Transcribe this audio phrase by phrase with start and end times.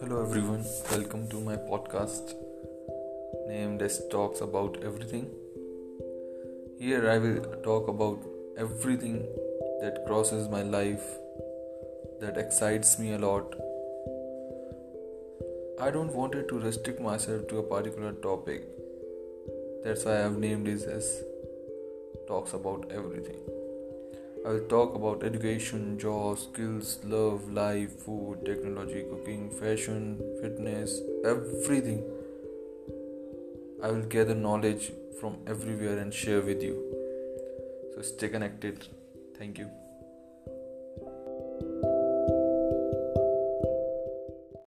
[0.00, 2.34] Hello everyone, welcome to my podcast
[3.48, 5.30] named as Talks About Everything.
[6.78, 8.18] Here I will talk about
[8.58, 9.26] everything
[9.80, 11.04] that crosses my life,
[12.20, 13.54] that excites me a lot.
[15.80, 18.66] I don't want it to restrict myself to a particular topic.
[19.82, 21.22] That's why I have named this as
[22.28, 23.40] Talks About Everything.
[24.46, 32.04] I will talk about education, jobs, skills, love, life, food, technology, cooking, fashion, fitness, everything.
[33.82, 36.76] I will gather knowledge from everywhere and share with you.
[37.96, 38.86] So stay connected.
[39.36, 39.68] Thank you.